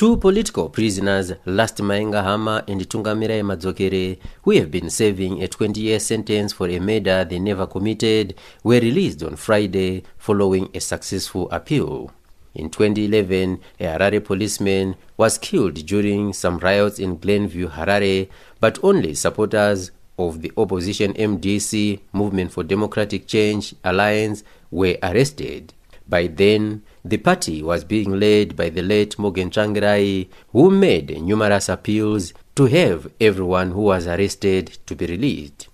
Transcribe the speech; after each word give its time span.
Two 0.00 0.16
political 0.16 0.70
prisoners, 0.70 1.34
Last 1.44 1.76
Maengahama 1.76 2.66
and 2.66 2.80
Tungamirai 2.88 3.42
Madzokere, 3.42 4.18
who 4.44 4.52
have 4.52 4.70
been 4.70 4.88
serving 4.88 5.42
a 5.42 5.46
20-year 5.46 6.00
sentence 6.00 6.54
for 6.54 6.70
a 6.70 6.78
murder 6.78 7.22
they 7.26 7.38
never 7.38 7.66
committed, 7.66 8.34
were 8.64 8.80
released 8.80 9.22
on 9.22 9.36
Friday 9.36 10.02
following 10.16 10.70
a 10.72 10.80
successful 10.80 11.50
appeal. 11.50 12.10
In 12.54 12.70
2011, 12.70 13.60
a 13.78 13.84
Harare 13.84 14.24
policeman 14.24 14.96
was 15.18 15.36
killed 15.36 15.74
during 15.84 16.32
some 16.32 16.56
riots 16.60 16.98
in 16.98 17.18
Glenview, 17.18 17.68
Harare, 17.68 18.30
but 18.58 18.82
only 18.82 19.12
supporters 19.12 19.90
of 20.18 20.40
the 20.40 20.50
opposition 20.56 21.12
MDC, 21.12 22.00
Movement 22.14 22.52
for 22.52 22.62
Democratic 22.62 23.26
Change 23.26 23.74
Alliance, 23.84 24.44
were 24.70 24.96
arrested. 25.02 25.74
By 26.10 26.26
then, 26.26 26.82
the 27.04 27.18
party 27.18 27.62
was 27.62 27.84
being 27.84 28.18
led 28.18 28.56
by 28.56 28.68
the 28.70 28.82
late 28.82 29.16
Morgan 29.16 29.48
Tsvangirai, 29.48 30.26
who 30.50 30.68
made 30.68 31.22
numerous 31.22 31.68
appeals 31.68 32.34
to 32.56 32.66
have 32.66 33.08
everyone 33.20 33.70
who 33.70 33.82
was 33.82 34.08
arrested 34.08 34.76
to 34.86 34.96
be 34.96 35.06
released. 35.06 35.68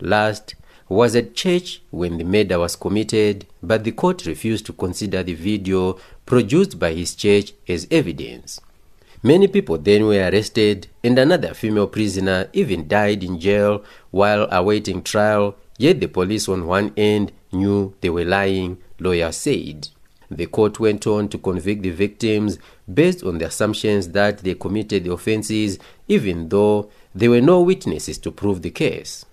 Last 0.00 0.54
was 0.88 1.16
at 1.16 1.34
church 1.34 1.82
when 1.90 2.18
the 2.18 2.24
murder 2.24 2.60
was 2.60 2.76
committed, 2.76 3.46
but 3.64 3.82
the 3.82 3.90
court 3.90 4.26
refused 4.26 4.66
to 4.66 4.72
consider 4.72 5.24
the 5.24 5.34
video 5.34 5.98
produced 6.24 6.78
by 6.78 6.92
his 6.92 7.16
church 7.16 7.52
as 7.68 7.88
evidence. 7.90 8.60
Many 9.24 9.48
people 9.48 9.76
then 9.76 10.06
were 10.06 10.30
arrested, 10.30 10.86
and 11.02 11.18
another 11.18 11.52
female 11.52 11.88
prisoner 11.88 12.48
even 12.52 12.86
died 12.86 13.24
in 13.24 13.40
jail 13.40 13.84
while 14.12 14.46
awaiting 14.52 15.02
trial, 15.02 15.56
yet 15.78 15.98
the 15.98 16.06
police 16.06 16.48
on 16.48 16.66
one 16.66 16.92
end 16.96 17.32
knew 17.52 17.92
they 18.00 18.10
were 18.10 18.24
lying, 18.24 18.78
lawyers 19.00 19.36
said. 19.36 19.88
The 20.30 20.46
court 20.46 20.78
went 20.78 21.06
on 21.08 21.28
to 21.30 21.38
convict 21.38 21.82
the 21.82 21.90
victims 21.90 22.58
based 22.92 23.24
on 23.24 23.38
the 23.38 23.46
assumptions 23.46 24.10
that 24.10 24.38
they 24.38 24.54
committed 24.54 25.04
the 25.04 25.12
offenses, 25.12 25.78
even 26.06 26.48
though 26.48 26.88
there 27.14 27.30
were 27.30 27.40
no 27.40 27.62
witnesses 27.62 28.18
to 28.18 28.30
prove 28.30 28.62
the 28.62 28.70
case. 28.70 29.24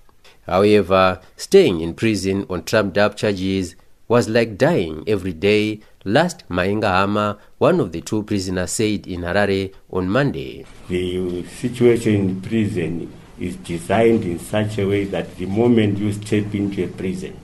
However, 0.47 1.19
staying 1.35 1.81
in 1.81 1.93
prison 1.93 2.45
on 2.49 2.63
trumped 2.63 2.97
up 2.97 3.15
charges 3.15 3.75
was 4.07 4.29
like 4.29 4.57
dying 4.57 5.03
every 5.05 5.33
day, 5.33 5.81
last 6.05 6.47
Maengahama, 6.49 7.37
one 7.57 7.79
of 7.79 7.91
the 7.91 8.01
two 8.01 8.23
prisoners, 8.23 8.71
said 8.71 9.05
in 9.05 9.21
Harare 9.21 9.73
on 9.91 10.09
Monday. 10.09 10.65
The 10.87 11.45
situation 11.45 12.15
in 12.15 12.41
prison 12.41 13.11
is 13.39 13.57
designed 13.57 14.23
in 14.23 14.39
such 14.39 14.79
a 14.79 14.87
way 14.87 15.03
that 15.05 15.35
the 15.35 15.45
moment 15.45 15.97
you 15.97 16.13
step 16.13 16.55
into 16.55 16.85
a 16.85 16.87
prison, 16.87 17.37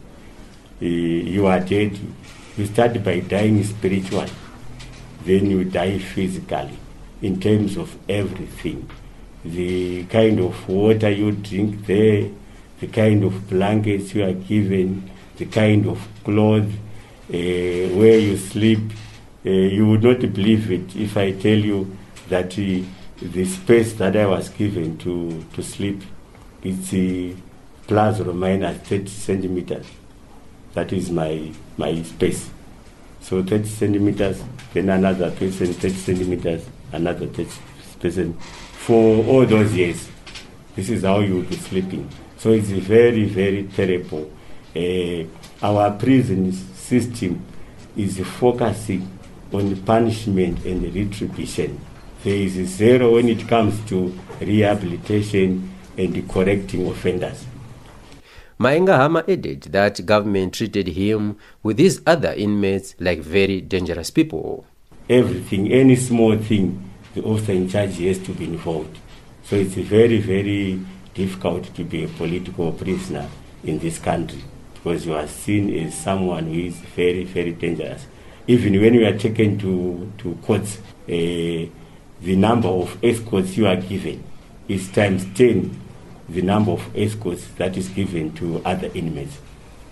you 0.88 1.48
are 1.48 1.60
dead. 1.60 2.00
You 2.58 2.66
start 2.66 3.04
by 3.04 3.20
dying 3.20 3.64
spiritually, 3.64 4.32
then 5.26 5.50
you 5.50 5.64
die 5.64 6.00
physically 6.00 6.78
in 7.22 7.40
terms 7.40 7.78
of 7.78 7.96
everything. 8.08 8.90
The 9.44 10.06
kind 10.06 10.40
of 10.40 10.68
water 10.70 11.10
you 11.10 11.32
drink 11.32 11.86
there, 11.86 12.30
the 12.80 12.88
kind 12.88 13.24
of 13.24 13.50
blankets 13.50 14.14
you 14.14 14.24
are 14.24 14.34
given, 14.34 15.10
the 15.38 15.46
kind 15.46 15.88
of 15.88 16.08
clothes, 16.24 16.72
uh, 17.30 17.88
where 17.98 18.20
you 18.20 18.38
sleep. 18.38 18.80
Uh, 19.46 19.50
you 19.50 19.86
would 19.88 20.04
not 20.04 20.20
believe 20.34 20.72
it 20.72 20.96
if 20.96 21.18
I 21.18 21.32
tell 21.32 21.58
you 21.58 21.98
that 22.30 22.54
uh, 22.54 22.84
the 23.22 23.46
space 23.46 23.94
that 23.94 24.16
I 24.16 24.26
was 24.26 24.48
given 24.50 24.98
to, 25.00 25.44
to 25.54 25.62
sleep 25.62 26.02
it's 26.64 27.38
plus 27.88 28.22
or 28.22 28.34
minus 28.34 28.78
30 28.88 29.08
centimeters. 29.08 29.86
That 30.74 30.92
is 30.92 31.12
my, 31.12 31.52
my 31.78 32.02
space. 32.04 32.50
So 33.22 33.42
30 33.42 33.66
centimeters, 33.66 34.44
then 34.74 34.90
another 34.90 35.32
30 35.32 35.90
centimeters, 35.90 36.66
another 36.92 37.28
30 37.28 37.50
percent. 38.04 38.42
For 38.42 39.24
all 39.26 39.46
those 39.46 39.74
years, 39.74 40.10
this 40.76 40.90
is 40.90 41.04
how 41.04 41.20
you 41.20 41.36
will 41.36 41.44
be 41.44 41.56
sleeping. 41.56 42.10
So 42.38 42.52
it's 42.52 42.70
very, 42.70 43.26
very 43.26 43.64
terrible. 43.64 44.30
Uh, 44.76 45.24
our 45.66 45.92
prison 45.92 46.52
system 46.52 47.46
is 47.96 48.20
focusing 48.20 49.08
on 49.54 49.76
punishment 49.84 50.66
and 50.66 50.94
retribution. 50.94 51.80
There 52.24 52.36
is 52.36 52.54
zero 52.54 53.14
when 53.14 53.30
it 53.30 53.48
comes 53.48 53.80
to 53.90 54.14
rehabilitation 54.42 55.74
and 55.98 56.30
correcting 56.30 56.88
offenders. 56.88 57.46
Maengahama 58.64 59.28
added 59.28 59.64
that 59.74 60.06
government 60.06 60.54
treated 60.54 60.88
him 60.88 61.36
with 61.64 61.78
his 61.78 62.02
other 62.08 62.32
inmates 62.32 62.96
like 62.98 63.20
very 63.20 63.60
dangerous 63.60 64.10
people. 64.10 64.66
Everything, 65.10 65.70
any 65.70 65.98
small 65.98 66.38
thing, 66.38 66.90
the 67.14 67.22
officer 67.24 67.52
in 67.52 67.68
charge 67.68 67.98
has 67.98 68.20
to 68.20 68.32
be 68.32 68.46
involved. 68.46 68.98
So 69.44 69.58
it's 69.58 69.74
very, 69.74 70.22
very 70.22 70.80
difficult 71.14 71.76
to 71.76 71.84
be 71.84 72.06
a 72.06 72.08
political 72.08 72.72
prisoner 72.72 73.28
in 73.66 73.80
this 73.80 74.00
country 74.00 74.42
because 74.76 75.06
you 75.06 75.14
are 75.14 75.28
seen 75.28 75.78
as 75.86 75.94
someone 75.94 76.46
who 76.46 76.62
is 76.62 76.78
very, 76.96 77.26
very 77.26 77.52
dangerous. 77.52 78.06
Even 78.48 78.80
when 78.80 78.94
you 78.94 79.06
are 79.06 79.18
taken 79.18 79.60
to, 79.60 80.10
to 80.20 80.36
courts, 80.42 80.78
uh, 80.78 81.10
the 81.10 82.36
number 82.38 82.70
of 82.70 82.98
escorts 83.04 83.58
you 83.58 83.68
are 83.68 83.76
given 83.76 84.24
is 84.70 84.90
times 84.90 85.26
10 85.36 85.82
the 86.30 86.42
number 86.42 86.72
of 86.72 86.96
escorts 86.96 87.48
that 87.58 87.78
is 87.78 87.90
given 87.90 88.34
to 88.36 88.62
other 88.66 88.90
inmates. 88.94 89.40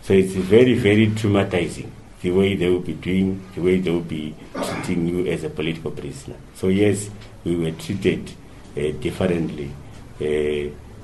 So 0.01 0.13
it's 0.13 0.33
very, 0.33 0.73
very 0.75 1.07
traumatizing 1.07 1.89
the 2.21 2.31
way 2.31 2.55
they 2.55 2.69
will 2.69 2.79
be 2.79 2.93
doing, 2.93 3.41
the 3.55 3.61
way 3.61 3.79
they 3.79 3.91
will 3.91 4.01
be 4.01 4.35
treating 4.53 5.07
you 5.07 5.27
as 5.27 5.43
a 5.43 5.49
political 5.49 5.91
prisoner. 5.91 6.37
So 6.55 6.67
yes, 6.67 7.09
we 7.43 7.55
were 7.55 7.71
treated 7.71 8.31
uh, 8.77 8.91
differently 8.99 9.71
uh, 10.19 10.23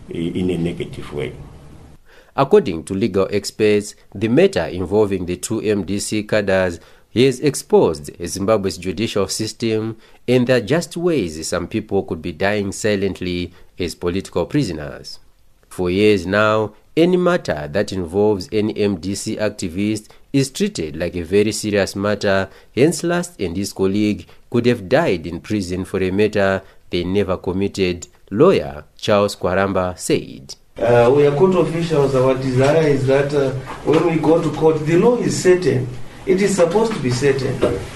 in 0.09 0.49
a 0.49 0.57
negative 0.57 1.11
way. 1.13 1.33
According 2.35 2.83
to 2.83 2.93
legal 2.93 3.27
experts, 3.31 3.95
the 4.13 4.27
matter 4.27 4.65
involving 4.65 5.25
the 5.25 5.37
two 5.37 5.59
MDC 5.59 6.29
cadres 6.29 6.79
has 7.25 7.39
exposed 7.39 8.11
Zimbabwe's 8.25 8.77
judicial 8.77 9.27
system 9.27 9.97
and 10.27 10.49
are 10.49 10.61
just 10.61 10.97
ways 10.97 11.47
some 11.47 11.67
people 11.67 12.03
could 12.03 12.21
be 12.21 12.31
dying 12.31 12.71
silently 12.71 13.53
as 13.79 13.95
political 13.95 14.45
prisoners. 14.45 15.19
For 15.69 15.89
years 15.89 16.25
now, 16.25 16.73
any 16.95 17.17
matter 17.17 17.67
that 17.71 17.93
involves 17.93 18.49
any 18.51 18.73
MDC 18.73 19.37
activist 19.37 20.09
is 20.33 20.49
treated 20.49 20.95
like 20.95 21.15
a 21.15 21.23
very 21.23 21.51
serious 21.51 21.95
matter, 21.95 22.49
hence 22.75 23.03
Last 23.03 23.39
and 23.39 23.55
his 23.55 23.73
colleague 23.73 24.25
could 24.49 24.65
have 24.65 24.89
died 24.89 25.27
in 25.27 25.39
prison 25.41 25.85
for 25.85 26.01
a 26.01 26.11
matter 26.11 26.61
they 26.89 27.03
never 27.03 27.37
committed, 27.37 28.07
lawyer 28.31 28.85
Charles 28.97 29.35
Kwaramba 29.35 29.97
said. 29.97 30.55
Uh, 30.77 31.11
we 31.15 31.25
are 31.25 31.35
court 31.35 31.55
officials. 31.55 32.15
Our 32.15 32.35
desire 32.35 32.87
is 32.87 33.07
that 33.07 33.33
uh, 33.33 33.51
when 33.83 34.05
we 34.07 34.19
go 34.19 34.41
to 34.41 34.49
court, 34.57 34.85
the 34.85 34.97
law 34.97 35.17
is 35.17 35.41
certain. 35.41 35.87
It 36.27 36.41
is 36.41 36.57
supposed 36.57 36.91
to 36.91 36.99
be 36.99 37.09
certain. 37.09 37.55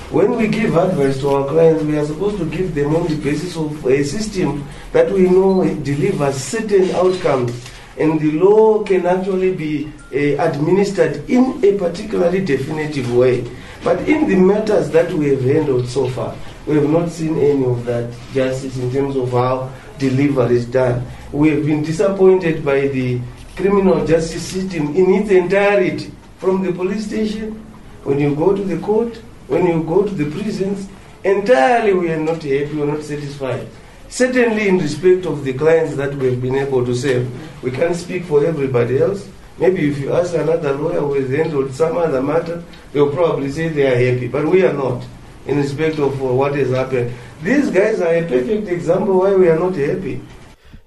When 0.10 0.38
we 0.38 0.48
give 0.48 0.78
advice 0.78 1.20
to 1.20 1.30
our 1.32 1.50
clients, 1.50 1.84
we 1.84 1.98
are 1.98 2.06
supposed 2.06 2.38
to 2.38 2.46
give 2.46 2.74
them 2.74 2.96
on 2.96 3.06
the 3.08 3.18
basis 3.18 3.58
of 3.58 3.86
a 3.86 4.04
system 4.06 4.66
that 4.94 5.12
we 5.12 5.24
know 5.24 5.66
delivers 5.84 6.36
certain 6.36 6.96
outcomes. 6.96 7.52
And 7.98 8.22
the 8.22 8.32
law 8.40 8.84
can 8.84 9.06
actually 9.06 9.54
be 9.54 9.92
uh, 10.16 10.48
administered 10.48 11.30
in 11.30 11.60
a 11.62 11.78
particularly 11.78 12.40
definitive 12.46 13.14
way. 13.14 13.46
But 13.84 14.08
in 14.08 14.30
the 14.30 14.38
matters 14.38 14.90
that 14.92 15.12
we 15.12 15.28
have 15.32 15.44
handled 15.44 15.90
so 15.90 16.08
far, 16.08 16.34
we 16.66 16.76
have 16.76 16.90
not 16.90 17.10
seen 17.10 17.38
any 17.38 17.66
of 17.66 17.84
that 17.84 18.14
justice 18.34 18.78
in 18.78 18.94
terms 18.94 19.18
of 19.18 19.30
how 19.32 19.70
delivery 19.98 20.56
is 20.56 20.68
done. 20.68 21.06
We 21.34 21.50
have 21.50 21.66
been 21.66 21.84
disappointed 21.84 22.64
by 22.64 22.88
the 22.88 23.20
criminal 23.58 24.08
justice 24.08 24.48
system 24.48 24.96
in 24.96 25.16
its 25.16 25.30
entirety, 25.32 26.14
from 26.38 26.64
the 26.64 26.72
police 26.72 27.08
station, 27.08 27.68
when 28.04 28.20
you 28.20 28.36
go 28.36 28.56
to 28.56 28.64
the 28.64 28.78
court, 28.80 29.18
when 29.48 29.66
you 29.66 29.84
go 29.84 30.04
to 30.04 30.14
the 30.14 30.30
prisons, 30.32 30.88
entirely 31.24 31.94
we 31.94 32.12
are 32.12 32.20
not 32.20 32.42
happy, 32.42 32.66
we 32.74 32.82
are 32.82 32.88
not 32.88 33.04
satisfied. 33.04 33.68
Certainly, 34.10 34.68
in 34.68 34.78
respect 34.78 35.26
of 35.26 35.44
the 35.44 35.54
clients 35.54 35.96
that 35.96 36.14
we 36.16 36.32
have 36.32 36.42
been 36.42 36.56
able 36.56 36.86
to 36.86 36.94
save, 36.94 37.30
we 37.64 37.72
can't 37.72 37.96
speak 37.96 38.26
for 38.26 38.46
everybody 38.46 39.00
else. 39.02 39.30
Maybe 39.58 39.90
if 39.90 40.00
you 40.00 40.12
ask 40.14 40.34
another 40.34 40.74
lawyer 40.74 41.00
who 41.00 41.14
has 41.14 41.30
handled 41.30 41.74
some 41.74 41.96
other 41.96 42.22
matter, 42.22 42.64
they'll 42.92 43.12
probably 43.12 43.52
say 43.52 43.70
they 43.70 43.88
are 43.88 44.14
happy, 44.14 44.28
but 44.28 44.46
we 44.46 44.66
are 44.66 44.74
not 44.74 45.04
in 45.46 45.58
respect 45.58 46.00
of 46.00 46.22
uh, 46.22 46.26
what 46.26 46.56
has 46.56 46.72
happened. 46.72 47.14
These 47.42 47.72
guys 47.72 48.02
are 48.02 48.14
a 48.14 48.28
perfect 48.28 48.68
example 48.68 49.20
why 49.20 49.34
we 49.36 49.48
are 49.48 49.60
not 49.60 49.76
happy. 49.76 50.22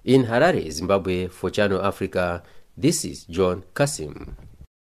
In 0.05 0.25
Harare, 0.25 0.71
Zimbabwe, 0.71 1.29
for 1.29 1.51
Channel 1.51 1.83
Africa, 1.83 2.43
this 2.77 3.05
is 3.05 3.25
John 3.25 3.65
Kasim. 3.73 4.37